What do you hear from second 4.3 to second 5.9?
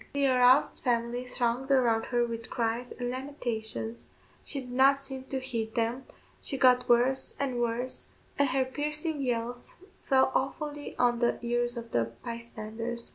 she did not seem to heed